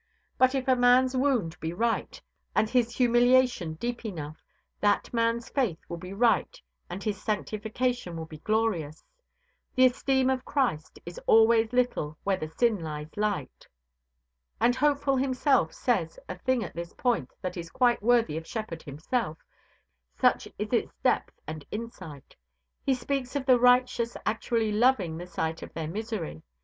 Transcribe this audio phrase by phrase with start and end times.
[0.39, 2.19] But if a man's wound be right,
[2.55, 4.43] and his humiliation deep enough,
[4.79, 9.03] that man's faith will be right and his sanctification will be glorious.
[9.75, 13.67] The esteem of Christ is always little where sin lies light."
[14.59, 18.81] And Hopeful himself says a thing at this point that is quite worthy of Shepard
[18.81, 19.37] himself,
[20.19, 22.35] such is its depth and insight.
[22.83, 26.41] He speaks of the righteous actually loving the sight of their misery.